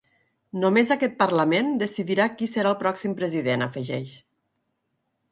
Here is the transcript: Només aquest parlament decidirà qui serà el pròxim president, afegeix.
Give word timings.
Només 0.61 0.93
aquest 0.93 1.11
parlament 1.17 1.67
decidirà 1.83 2.25
qui 2.39 2.47
serà 2.53 2.71
el 2.75 2.79
pròxim 2.79 3.13
president, 3.19 3.65
afegeix. 3.67 4.15